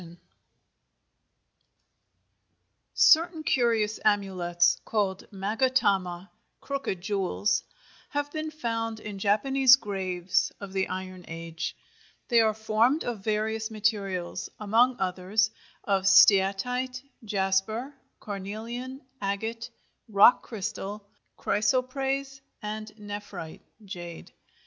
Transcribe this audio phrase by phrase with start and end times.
[2.95, 6.27] ]Certain curious amulets called magatama
[6.59, 7.61] (crooked jewels)
[8.09, 11.75] have been found in Japanese graves of the iron age;
[12.29, 15.51] they are formed of various materials, among others
[15.83, 19.69] of steatite, jasper, carnelian, agate,
[20.09, 21.07] rock crystal,
[21.37, 24.31] chrysoprase and nephrite (jade).